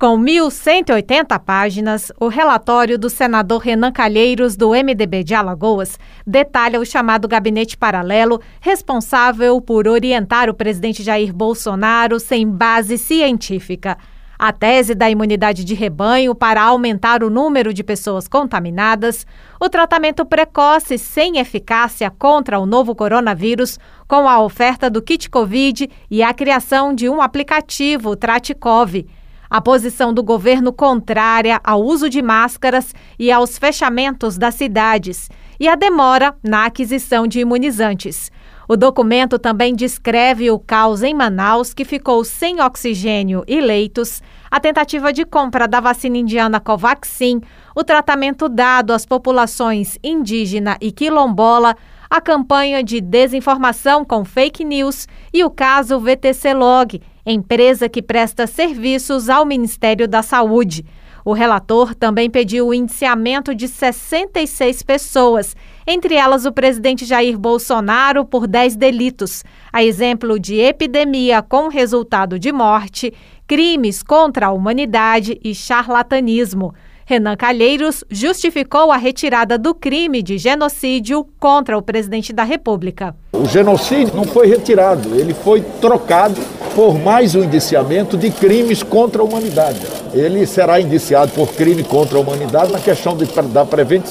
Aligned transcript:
Com 0.00 0.16
1.180 0.16 1.36
páginas, 1.40 2.12
o 2.20 2.28
relatório 2.28 2.96
do 2.96 3.10
senador 3.10 3.58
Renan 3.60 3.90
Calheiros, 3.90 4.56
do 4.56 4.70
MDB 4.70 5.24
de 5.24 5.34
Alagoas, 5.34 5.98
detalha 6.24 6.78
o 6.78 6.86
chamado 6.86 7.26
gabinete 7.26 7.76
paralelo, 7.76 8.40
responsável 8.60 9.60
por 9.60 9.88
orientar 9.88 10.48
o 10.48 10.54
presidente 10.54 11.02
Jair 11.02 11.34
Bolsonaro 11.34 12.20
sem 12.20 12.48
base 12.48 12.96
científica. 12.96 13.98
A 14.38 14.52
tese 14.52 14.94
da 14.94 15.10
imunidade 15.10 15.64
de 15.64 15.74
rebanho 15.74 16.32
para 16.32 16.62
aumentar 16.62 17.24
o 17.24 17.28
número 17.28 17.74
de 17.74 17.82
pessoas 17.82 18.28
contaminadas, 18.28 19.26
o 19.60 19.68
tratamento 19.68 20.24
precoce 20.24 20.96
sem 20.96 21.38
eficácia 21.38 22.08
contra 22.08 22.60
o 22.60 22.66
novo 22.66 22.94
coronavírus, 22.94 23.80
com 24.06 24.28
a 24.28 24.40
oferta 24.40 24.88
do 24.88 25.02
kit 25.02 25.28
Covid 25.28 25.90
e 26.08 26.22
a 26.22 26.32
criação 26.32 26.94
de 26.94 27.08
um 27.08 27.20
aplicativo 27.20 28.14
Traticov 28.14 29.04
a 29.50 29.60
posição 29.60 30.12
do 30.12 30.22
governo 30.22 30.72
contrária 30.72 31.60
ao 31.64 31.82
uso 31.82 32.08
de 32.08 32.20
máscaras 32.20 32.94
e 33.18 33.30
aos 33.32 33.58
fechamentos 33.58 34.36
das 34.36 34.54
cidades 34.54 35.28
e 35.58 35.68
a 35.68 35.74
demora 35.74 36.34
na 36.42 36.66
aquisição 36.66 37.26
de 37.26 37.40
imunizantes. 37.40 38.30
O 38.68 38.76
documento 38.76 39.38
também 39.38 39.74
descreve 39.74 40.50
o 40.50 40.58
caos 40.58 41.02
em 41.02 41.14
Manaus, 41.14 41.72
que 41.72 41.86
ficou 41.86 42.22
sem 42.22 42.60
oxigênio 42.60 43.42
e 43.48 43.62
leitos, 43.62 44.22
a 44.50 44.60
tentativa 44.60 45.10
de 45.10 45.24
compra 45.24 45.66
da 45.66 45.80
vacina 45.80 46.18
indiana 46.18 46.60
Covaxin, 46.60 47.40
o 47.74 47.82
tratamento 47.82 48.46
dado 48.46 48.92
às 48.92 49.06
populações 49.06 49.98
indígena 50.04 50.76
e 50.82 50.92
quilombola, 50.92 51.74
a 52.10 52.20
campanha 52.20 52.82
de 52.82 53.00
desinformação 53.00 54.04
com 54.04 54.22
fake 54.22 54.64
news 54.64 55.06
e 55.32 55.42
o 55.44 55.50
caso 55.50 55.98
VTC 55.98 56.52
Log, 56.52 57.00
empresa 57.32 57.88
que 57.88 58.02
presta 58.02 58.46
serviços 58.46 59.28
ao 59.28 59.44
Ministério 59.44 60.08
da 60.08 60.22
Saúde. 60.22 60.84
O 61.24 61.32
relator 61.32 61.94
também 61.94 62.30
pediu 62.30 62.68
o 62.68 62.74
indiciamento 62.74 63.54
de 63.54 63.68
66 63.68 64.82
pessoas, 64.82 65.54
entre 65.86 66.14
elas 66.14 66.46
o 66.46 66.52
presidente 66.52 67.04
Jair 67.04 67.38
Bolsonaro 67.38 68.24
por 68.24 68.46
10 68.46 68.76
delitos, 68.76 69.44
a 69.70 69.84
exemplo 69.84 70.38
de 70.38 70.58
epidemia 70.58 71.42
com 71.42 71.68
resultado 71.68 72.38
de 72.38 72.50
morte, 72.50 73.12
crimes 73.46 74.02
contra 74.02 74.46
a 74.46 74.52
humanidade 74.52 75.38
e 75.44 75.54
charlatanismo. 75.54 76.74
Renan 77.08 77.36
Calheiros 77.36 78.04
justificou 78.10 78.92
a 78.92 78.98
retirada 78.98 79.56
do 79.56 79.74
crime 79.74 80.22
de 80.22 80.36
genocídio 80.36 81.26
contra 81.40 81.76
o 81.78 81.80
presidente 81.80 82.34
da 82.34 82.44
República. 82.44 83.16
O 83.32 83.46
genocídio 83.46 84.14
não 84.14 84.24
foi 84.24 84.46
retirado, 84.46 85.14
ele 85.18 85.32
foi 85.32 85.62
trocado 85.80 86.38
por 86.74 86.98
mais 86.98 87.34
um 87.34 87.44
indiciamento 87.44 88.16
de 88.16 88.30
crimes 88.30 88.82
contra 88.82 89.22
a 89.22 89.24
humanidade. 89.24 89.80
Ele 90.12 90.46
será 90.46 90.80
indiciado 90.80 91.32
por 91.32 91.48
crime 91.52 91.82
contra 91.82 92.18
a 92.18 92.20
humanidade 92.20 92.72
na 92.72 92.78
questão 92.78 93.16
de, 93.16 93.24
da 93.24 93.64
Prevent 93.64 94.04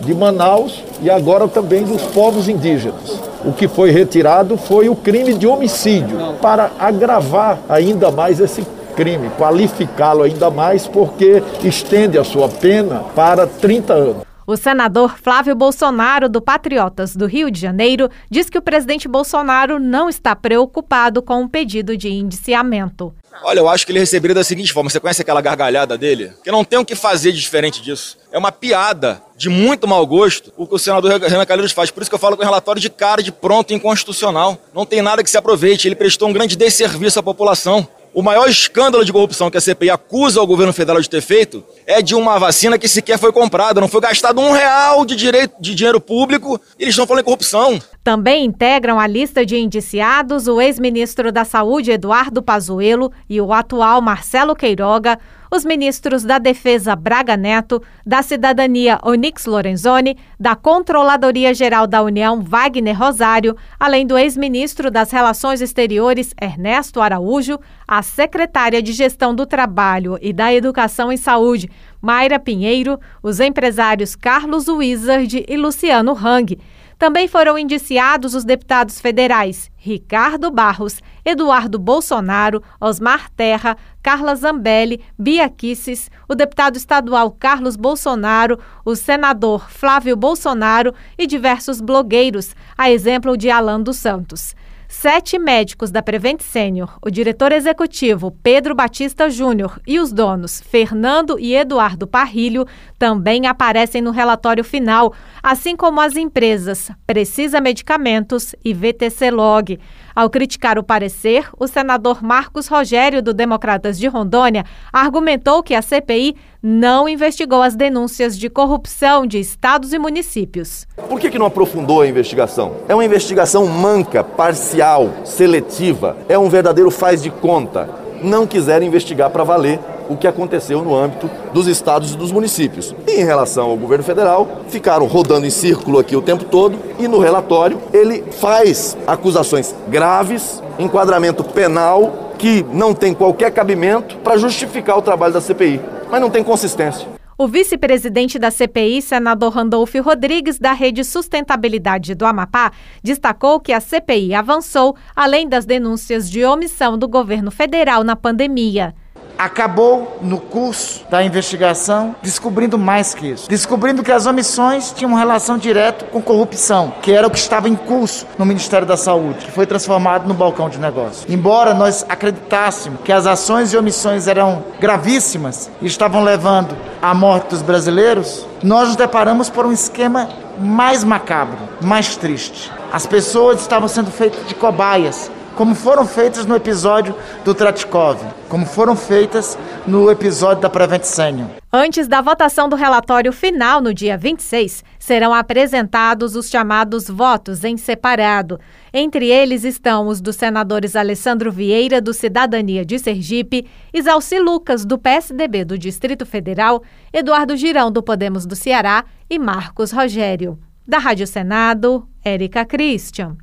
de 0.00 0.14
Manaus 0.14 0.82
e 1.00 1.10
agora 1.10 1.48
também 1.48 1.82
dos 1.82 2.02
povos 2.02 2.48
indígenas. 2.48 3.18
O 3.44 3.52
que 3.52 3.68
foi 3.68 3.90
retirado 3.90 4.56
foi 4.56 4.88
o 4.88 4.96
crime 4.96 5.34
de 5.34 5.46
homicídio, 5.46 6.16
para 6.40 6.70
agravar 6.78 7.58
ainda 7.68 8.10
mais 8.10 8.40
esse 8.40 8.64
crime, 8.96 9.30
qualificá-lo 9.38 10.22
ainda 10.22 10.50
mais, 10.50 10.86
porque 10.86 11.42
estende 11.62 12.18
a 12.18 12.24
sua 12.24 12.48
pena 12.48 13.02
para 13.14 13.46
30 13.46 13.92
anos. 13.92 14.33
O 14.46 14.58
senador 14.58 15.16
Flávio 15.18 15.54
Bolsonaro, 15.54 16.28
do 16.28 16.42
Patriotas 16.42 17.16
do 17.16 17.26
Rio 17.26 17.50
de 17.50 17.58
Janeiro, 17.58 18.10
diz 18.30 18.50
que 18.50 18.58
o 18.58 18.62
presidente 18.62 19.08
Bolsonaro 19.08 19.80
não 19.80 20.06
está 20.06 20.36
preocupado 20.36 21.22
com 21.22 21.42
o 21.42 21.48
pedido 21.48 21.96
de 21.96 22.10
indiciamento. 22.10 23.14
Olha, 23.42 23.60
eu 23.60 23.68
acho 23.68 23.86
que 23.86 23.92
ele 23.92 23.98
receberia 23.98 24.34
da 24.34 24.44
seguinte 24.44 24.72
forma: 24.72 24.90
você 24.90 25.00
conhece 25.00 25.22
aquela 25.22 25.40
gargalhada 25.40 25.96
dele? 25.96 26.32
Que 26.44 26.52
não 26.52 26.62
tem 26.62 26.78
o 26.78 26.84
que 26.84 26.94
fazer 26.94 27.32
de 27.32 27.40
diferente 27.40 27.80
disso. 27.80 28.18
É 28.30 28.38
uma 28.38 28.52
piada 28.52 29.22
de 29.36 29.48
muito 29.48 29.88
mau 29.88 30.06
gosto 30.06 30.52
o 30.56 30.66
que 30.66 30.74
o 30.74 30.78
senador 30.78 31.18
Renan 31.20 31.46
Calheiros 31.46 31.72
faz. 31.72 31.90
Por 31.90 32.02
isso 32.02 32.10
que 32.10 32.14
eu 32.14 32.18
falo 32.18 32.36
que 32.36 32.42
um 32.42 32.46
relatório 32.46 32.80
de 32.80 32.90
cara 32.90 33.22
de 33.22 33.32
pronto 33.32 33.72
inconstitucional. 33.72 34.58
Não 34.74 34.84
tem 34.84 35.00
nada 35.00 35.24
que 35.24 35.30
se 35.30 35.38
aproveite. 35.38 35.88
Ele 35.88 35.96
prestou 35.96 36.28
um 36.28 36.32
grande 36.32 36.54
desserviço 36.54 37.18
à 37.18 37.22
população. 37.22 37.88
O 38.14 38.22
maior 38.22 38.48
escândalo 38.48 39.04
de 39.04 39.12
corrupção 39.12 39.50
que 39.50 39.58
a 39.58 39.60
CPI 39.60 39.90
acusa 39.90 40.40
o 40.40 40.46
governo 40.46 40.72
federal 40.72 41.02
de 41.02 41.10
ter 41.10 41.20
feito 41.20 41.64
é 41.84 42.00
de 42.00 42.14
uma 42.14 42.38
vacina 42.38 42.78
que 42.78 42.86
sequer 42.86 43.18
foi 43.18 43.32
comprada, 43.32 43.80
não 43.80 43.88
foi 43.88 44.00
gastado 44.00 44.40
um 44.40 44.52
real 44.52 45.04
de, 45.04 45.16
direito, 45.16 45.56
de 45.60 45.74
dinheiro 45.74 46.00
público 46.00 46.60
e 46.78 46.84
eles 46.84 46.92
estão 46.92 47.08
falando 47.08 47.22
em 47.22 47.24
corrupção. 47.24 47.82
Também 48.04 48.44
integram 48.44 49.00
a 49.00 49.06
lista 49.06 49.46
de 49.46 49.56
indiciados 49.56 50.46
o 50.46 50.60
ex-ministro 50.60 51.32
da 51.32 51.42
Saúde 51.42 51.90
Eduardo 51.90 52.42
Pazuello 52.42 53.10
e 53.30 53.40
o 53.40 53.50
atual 53.50 54.02
Marcelo 54.02 54.54
Queiroga, 54.54 55.18
os 55.50 55.64
ministros 55.64 56.22
da 56.22 56.38
Defesa 56.38 56.94
Braga 56.94 57.34
Neto, 57.34 57.82
da 58.04 58.20
Cidadania 58.20 58.98
Onix 59.02 59.46
Lorenzoni, 59.46 60.18
da 60.38 60.54
Controladoria 60.54 61.54
Geral 61.54 61.86
da 61.86 62.02
União 62.02 62.42
Wagner 62.42 62.98
Rosário, 62.98 63.56
além 63.80 64.06
do 64.06 64.18
ex-ministro 64.18 64.90
das 64.90 65.10
Relações 65.10 65.62
Exteriores 65.62 66.34
Ernesto 66.38 67.00
Araújo, 67.00 67.58
a 67.88 68.02
secretária 68.02 68.82
de 68.82 68.92
Gestão 68.92 69.34
do 69.34 69.46
Trabalho 69.46 70.18
e 70.20 70.30
da 70.30 70.52
Educação 70.52 71.10
em 71.10 71.16
Saúde 71.16 71.70
Mayra 72.02 72.38
Pinheiro, 72.38 73.00
os 73.22 73.40
empresários 73.40 74.14
Carlos 74.14 74.68
Wizard 74.68 75.42
e 75.48 75.56
Luciano 75.56 76.12
Hang 76.12 76.58
também 76.98 77.28
foram 77.28 77.58
indiciados 77.58 78.34
os 78.34 78.44
deputados 78.44 79.00
federais 79.00 79.70
Ricardo 79.76 80.50
Barros, 80.50 81.00
Eduardo 81.24 81.78
Bolsonaro, 81.78 82.62
Osmar 82.80 83.30
Terra, 83.30 83.76
Carla 84.02 84.34
Zambelli, 84.34 85.02
Bia 85.18 85.48
Kisses, 85.48 86.10
o 86.28 86.34
deputado 86.34 86.76
estadual 86.76 87.30
Carlos 87.30 87.76
Bolsonaro, 87.76 88.58
o 88.84 88.96
senador 88.96 89.70
Flávio 89.70 90.16
Bolsonaro 90.16 90.94
e 91.18 91.26
diversos 91.26 91.80
blogueiros, 91.80 92.54
a 92.76 92.90
exemplo 92.90 93.36
de 93.36 93.50
Alan 93.50 93.80
dos 93.80 93.96
Santos. 93.96 94.54
Sete 95.00 95.38
médicos 95.38 95.90
da 95.90 96.00
Prevent 96.00 96.40
Senior, 96.40 96.98
o 97.02 97.10
diretor 97.10 97.52
executivo 97.52 98.30
Pedro 98.30 98.74
Batista 98.74 99.28
Júnior 99.28 99.78
e 99.86 99.98
os 99.98 100.12
donos 100.12 100.62
Fernando 100.62 101.36
e 101.38 101.54
Eduardo 101.54 102.06
Parrilho 102.06 102.64
também 102.98 103.46
aparecem 103.46 104.00
no 104.00 104.12
relatório 104.12 104.64
final, 104.64 105.12
assim 105.42 105.76
como 105.76 106.00
as 106.00 106.16
empresas 106.16 106.90
Precisa 107.06 107.60
Medicamentos 107.60 108.54
e 108.64 108.72
VTC 108.72 109.30
Log. 109.30 109.78
Ao 110.14 110.30
criticar 110.30 110.78
o 110.78 110.84
parecer, 110.84 111.50
o 111.58 111.66
senador 111.66 112.22
Marcos 112.22 112.68
Rogério, 112.68 113.20
do 113.20 113.34
Democratas 113.34 113.98
de 113.98 114.06
Rondônia, 114.06 114.64
argumentou 114.92 115.60
que 115.60 115.74
a 115.74 115.82
CPI 115.82 116.36
não 116.66 117.06
investigou 117.06 117.60
as 117.60 117.76
denúncias 117.76 118.38
de 118.38 118.48
corrupção 118.48 119.26
de 119.26 119.38
estados 119.38 119.92
e 119.92 119.98
municípios. 119.98 120.86
Por 121.10 121.20
que, 121.20 121.30
que 121.30 121.38
não 121.38 121.44
aprofundou 121.44 122.00
a 122.00 122.08
investigação? 122.08 122.76
É 122.88 122.94
uma 122.94 123.04
investigação 123.04 123.66
manca, 123.66 124.24
parcial, 124.24 125.10
seletiva, 125.26 126.16
é 126.26 126.38
um 126.38 126.48
verdadeiro 126.48 126.90
faz 126.90 127.22
de 127.22 127.28
conta. 127.28 127.90
Não 128.22 128.46
quiseram 128.46 128.86
investigar 128.86 129.28
para 129.28 129.44
valer 129.44 129.78
o 130.08 130.16
que 130.16 130.26
aconteceu 130.26 130.82
no 130.82 130.96
âmbito 130.96 131.30
dos 131.52 131.66
estados 131.66 132.14
e 132.14 132.16
dos 132.16 132.32
municípios. 132.32 132.94
E 133.06 133.20
em 133.20 133.24
relação 133.24 133.68
ao 133.68 133.76
governo 133.76 134.02
federal, 134.02 134.48
ficaram 134.68 135.04
rodando 135.04 135.46
em 135.46 135.50
círculo 135.50 135.98
aqui 135.98 136.16
o 136.16 136.22
tempo 136.22 136.44
todo 136.44 136.78
e 136.98 137.06
no 137.06 137.18
relatório 137.18 137.78
ele 137.92 138.24
faz 138.40 138.96
acusações 139.06 139.74
graves, 139.88 140.62
enquadramento 140.78 141.44
penal 141.44 142.24
que 142.38 142.64
não 142.72 142.94
tem 142.94 143.14
qualquer 143.14 143.50
cabimento 143.50 144.16
para 144.18 144.36
justificar 144.36 144.98
o 144.98 145.02
trabalho 145.02 145.32
da 145.32 145.40
CPI, 145.40 145.80
mas 146.14 146.20
não 146.20 146.30
tem 146.30 146.44
consistência. 146.44 147.08
O 147.36 147.48
vice-presidente 147.48 148.38
da 148.38 148.48
CPI, 148.48 149.02
senador 149.02 149.52
Randolfo 149.52 150.00
Rodrigues, 150.00 150.60
da 150.60 150.72
Rede 150.72 151.02
Sustentabilidade 151.02 152.14
do 152.14 152.24
Amapá, 152.24 152.70
destacou 153.02 153.58
que 153.58 153.72
a 153.72 153.80
CPI 153.80 154.32
avançou 154.32 154.94
além 155.16 155.48
das 155.48 155.66
denúncias 155.66 156.30
de 156.30 156.44
omissão 156.44 156.96
do 156.96 157.08
governo 157.08 157.50
federal 157.50 158.04
na 158.04 158.14
pandemia 158.14 158.94
acabou 159.38 160.18
no 160.22 160.38
curso 160.38 161.04
da 161.10 161.22
investigação 161.22 162.14
descobrindo 162.22 162.78
mais 162.78 163.14
que 163.14 163.30
isso, 163.30 163.48
descobrindo 163.48 164.02
que 164.02 164.12
as 164.12 164.26
omissões 164.26 164.92
tinham 164.92 165.14
relação 165.14 165.58
direta 165.58 166.04
com 166.06 166.22
corrupção, 166.22 166.92
que 167.02 167.12
era 167.12 167.26
o 167.26 167.30
que 167.30 167.38
estava 167.38 167.68
em 167.68 167.74
curso 167.74 168.26
no 168.38 168.46
Ministério 168.46 168.86
da 168.86 168.96
Saúde, 168.96 169.46
que 169.46 169.52
foi 169.52 169.66
transformado 169.66 170.26
no 170.26 170.34
balcão 170.34 170.68
de 170.68 170.78
negócio. 170.78 171.26
Embora 171.32 171.74
nós 171.74 172.04
acreditássemos 172.08 173.00
que 173.04 173.12
as 173.12 173.26
ações 173.26 173.72
e 173.72 173.76
omissões 173.76 174.26
eram 174.26 174.64
gravíssimas 174.80 175.70
e 175.80 175.86
estavam 175.86 176.22
levando 176.22 176.76
à 177.02 177.14
morte 177.14 177.50
dos 177.50 177.62
brasileiros, 177.62 178.46
nós 178.62 178.88
nos 178.88 178.96
deparamos 178.96 179.50
por 179.50 179.66
um 179.66 179.72
esquema 179.72 180.28
mais 180.58 181.02
macabro, 181.02 181.58
mais 181.80 182.16
triste. 182.16 182.70
As 182.92 183.06
pessoas 183.06 183.60
estavam 183.60 183.88
sendo 183.88 184.10
feitas 184.10 184.46
de 184.46 184.54
cobaias 184.54 185.30
como 185.54 185.74
foram 185.74 186.06
feitas 186.06 186.46
no 186.46 186.56
episódio 186.56 187.14
do 187.44 187.54
Tratkov, 187.54 188.18
como 188.48 188.64
foram 188.64 188.96
feitas 188.96 189.58
no 189.86 190.10
episódio 190.10 190.62
da 190.62 190.70
Prevent 190.70 191.02
Senior. 191.04 191.48
Antes 191.70 192.08
da 192.08 192.22
votação 192.22 192.68
do 192.68 192.76
relatório 192.76 193.32
final 193.32 193.80
no 193.80 193.92
dia 193.92 194.16
26, 194.16 194.82
serão 194.98 195.34
apresentados 195.34 196.34
os 196.36 196.48
chamados 196.48 197.08
votos 197.08 197.62
em 197.62 197.76
separado. 197.76 198.58
Entre 198.92 199.28
eles 199.28 199.64
estão 199.64 200.06
os 200.08 200.20
dos 200.20 200.36
senadores 200.36 200.96
Alessandro 200.96 201.52
Vieira, 201.52 202.00
do 202.00 202.14
Cidadania 202.14 202.84
de 202.84 202.98
Sergipe, 202.98 203.66
Isalci 203.92 204.38
Lucas, 204.38 204.84
do 204.84 204.98
PSDB 204.98 205.64
do 205.64 205.76
Distrito 205.76 206.24
Federal, 206.24 206.82
Eduardo 207.12 207.56
Girão, 207.56 207.92
do 207.92 208.02
Podemos 208.02 208.46
do 208.46 208.56
Ceará 208.56 209.04
e 209.28 209.38
Marcos 209.38 209.92
Rogério. 209.92 210.58
Da 210.86 210.98
Rádio 210.98 211.26
Senado, 211.26 212.06
Érica 212.24 212.64
Christian. 212.64 213.36